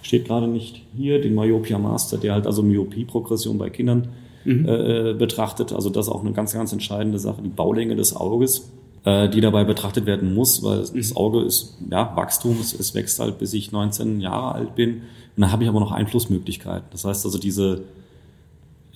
[0.00, 4.08] steht gerade nicht hier, den Myopia Master, der halt also Myopie-Progression bei Kindern
[4.44, 4.66] mhm.
[4.66, 5.72] äh, betrachtet.
[5.72, 8.70] Also das ist auch eine ganz, ganz entscheidende Sache, die Baulänge des Auges
[9.04, 11.16] äh, die dabei betrachtet werden muss, weil das mhm.
[11.16, 15.02] Auge ist ja Wachstum, es, es wächst halt, bis ich 19 Jahre alt bin.
[15.36, 16.88] Und dann habe ich aber noch Einflussmöglichkeiten.
[16.90, 17.82] Das heißt also, diese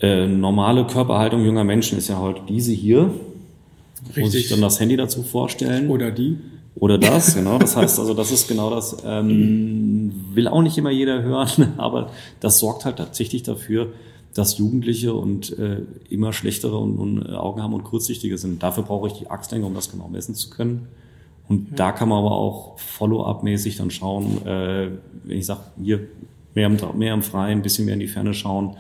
[0.01, 3.11] äh, normale Körperhaltung junger Menschen ist ja halt diese hier.
[4.09, 4.25] Richtig.
[4.25, 5.89] Muss ich dann das Handy dazu vorstellen.
[5.91, 6.39] Oder die.
[6.79, 7.59] Oder das, genau.
[7.59, 8.99] Das heißt also, das ist genau das.
[9.05, 13.93] Ähm, will auch nicht immer jeder hören, aber das sorgt halt tatsächlich dafür,
[14.39, 18.63] dass Jugendliche und äh, immer schlechtere und, und, äh, Augen haben und kurzsichtige sind.
[18.63, 20.89] Dafür brauche ich die Achslänge, um das genau messen zu können.
[21.49, 21.77] Und ja.
[21.77, 24.91] da kann man aber auch Follow-up-mäßig dann schauen, äh,
[25.25, 26.01] wenn ich sage, hier
[26.55, 28.77] mehr im, mehr im Freien, ein bisschen mehr in die Ferne schauen,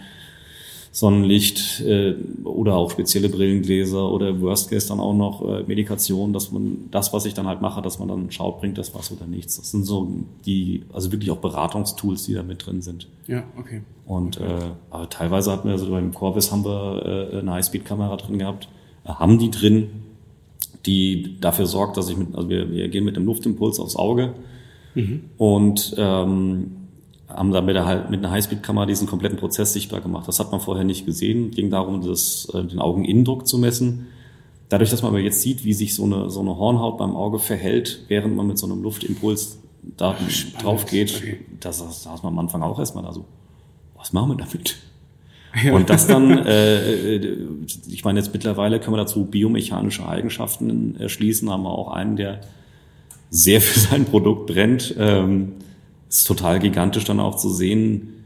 [0.96, 6.52] Sonnenlicht äh, oder auch spezielle Brillengläser oder Worst Case dann auch noch äh, Medikation, dass
[6.52, 9.26] man das, was ich dann halt mache, dass man dann schaut, bringt das was oder
[9.26, 9.58] nichts.
[9.58, 10.10] Das sind so
[10.46, 13.08] die, also wirklich auch Beratungstools, die da mit drin sind.
[13.26, 13.82] Ja, okay.
[14.06, 18.38] Und äh, aber teilweise hatten wir, also beim Corvus haben wir äh, eine High-Speed-Kamera drin
[18.38, 18.66] gehabt,
[19.04, 19.90] äh, haben die drin,
[20.86, 24.32] die dafür sorgt, dass ich mit, also wir, wir gehen mit dem Luftimpuls aufs Auge
[24.94, 25.24] mhm.
[25.36, 26.85] und ähm,
[27.36, 30.26] haben dann mit, der, mit einer Highspeed-Kamera diesen kompletten Prozess sichtbar gemacht.
[30.26, 31.50] Das hat man vorher nicht gesehen.
[31.50, 34.06] Es ging darum, das, äh, den Augeninnendruck zu messen.
[34.68, 37.38] Dadurch, dass man aber jetzt sieht, wie sich so eine, so eine Hornhaut beim Auge
[37.38, 39.58] verhält, während man mit so einem Luftimpuls
[39.96, 40.64] da Spannend.
[40.64, 41.40] drauf geht, okay.
[41.60, 43.24] das, das saß man am Anfang auch erstmal da so,
[43.96, 44.76] was machen wir damit?
[45.64, 45.72] Ja.
[45.72, 47.48] Und das dann, äh, äh,
[47.88, 52.40] ich meine, jetzt mittlerweile können wir dazu biomechanische Eigenschaften erschließen, haben wir auch einen, der
[53.30, 54.94] sehr für sein Produkt brennt.
[54.98, 55.52] Ähm,
[56.08, 58.16] ist total gigantisch dann auch zu sehen,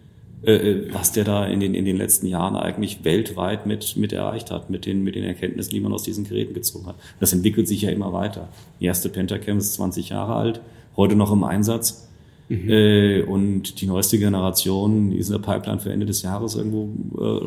[0.42, 4.12] äh, äh, was der da in den, in den letzten Jahren eigentlich weltweit mit, mit
[4.12, 6.96] erreicht hat, mit den, mit den Erkenntnissen, die man aus diesen Geräten gezogen hat.
[7.20, 8.48] Das entwickelt sich ja immer weiter.
[8.80, 10.60] Die erste Pentacam ist 20 Jahre alt,
[10.96, 12.08] heute noch im Einsatz.
[12.48, 12.70] Mhm.
[12.70, 16.88] Äh, und die neueste Generation, die ist in der Pipeline für Ende des Jahres irgendwo.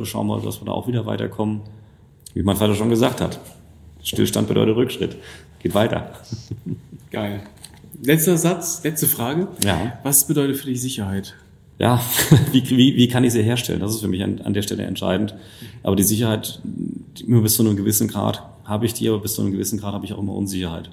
[0.02, 1.62] Äh, schauen wir, dass wir da auch wieder weiterkommen.
[2.36, 3.40] Wie mein Vater schon gesagt hat.
[4.04, 5.16] Stillstand bedeutet Rückschritt.
[5.62, 6.12] Geht weiter.
[7.12, 7.42] Geil.
[8.02, 9.48] Letzter Satz, letzte Frage.
[9.64, 10.00] Ja.
[10.04, 11.36] Was bedeutet für dich Sicherheit?
[11.80, 12.02] Ja,
[12.52, 13.80] wie, wie, wie kann ich sie herstellen?
[13.80, 15.36] Das ist für mich an, an der Stelle entscheidend.
[15.82, 16.62] Aber die Sicherheit,
[17.26, 19.94] immer bis zu einem gewissen Grad habe ich die, aber bis zu einem gewissen Grad
[19.94, 20.90] habe ich auch immer Unsicherheit.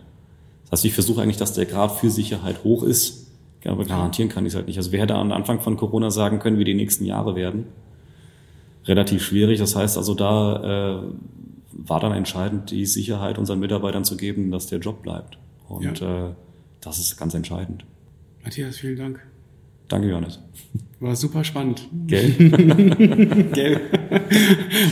[0.64, 3.26] Das heißt, ich versuche eigentlich, dass der Grad für Sicherheit hoch ist,
[3.64, 4.78] aber garantieren kann ich es halt nicht.
[4.78, 7.66] Also wer hätte am Anfang von Corona sagen können, wie die nächsten Jahre werden?
[8.86, 9.58] Relativ schwierig.
[9.58, 11.02] Das heißt also, da äh,
[11.72, 15.38] war dann entscheidend, die Sicherheit unseren Mitarbeitern zu geben, dass der Job bleibt.
[15.68, 16.28] Und ja.
[16.28, 16.30] äh,
[16.80, 17.84] das ist ganz entscheidend.
[18.42, 19.20] Matthias, vielen Dank.
[19.88, 20.40] Danke, Johannes.
[21.00, 21.88] War super spannend.
[22.06, 22.30] Gell?
[23.52, 23.80] Gell?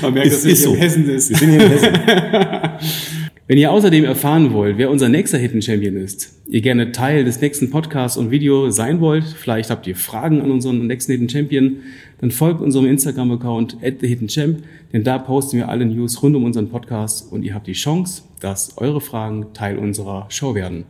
[0.03, 0.74] Man merkt, dass wir hier so.
[0.74, 1.31] in Hessen ist.
[1.31, 1.92] Wir sind hier in Hessen.
[3.46, 7.40] Wenn ihr außerdem erfahren wollt, wer unser nächster Hidden Champion ist, ihr gerne Teil des
[7.40, 11.77] nächsten Podcasts und Video sein wollt, vielleicht habt ihr Fragen an unseren nächsten Hidden Champion,
[12.20, 16.68] dann folgt unserem Instagram-Account at thehiddenchamp, denn da posten wir alle News rund um unseren
[16.68, 20.85] Podcast und ihr habt die Chance, dass eure Fragen Teil unserer Show werden.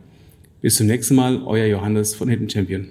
[0.61, 2.89] Bis zum nächsten Mal, euer Johannes von Hidden Champion.